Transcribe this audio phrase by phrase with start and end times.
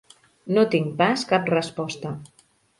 [0.57, 2.17] No tinc pas cap resposta.